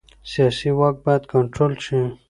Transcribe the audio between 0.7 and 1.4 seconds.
واک باید